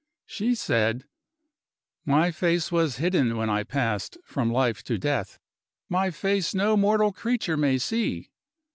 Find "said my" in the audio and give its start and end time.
0.55-2.31